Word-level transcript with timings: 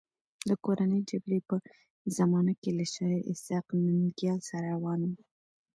د 0.49 0.49
کورنۍ 0.65 1.01
جګړې 1.09 1.39
په 1.49 1.55
زمانه 2.17 2.53
کې 2.61 2.71
له 2.77 2.85
شاعر 2.93 3.19
اسحق 3.31 3.67
ننګیال 3.85 4.39
سره 4.49 4.67
روان 4.75 4.99
وم. 5.05 5.13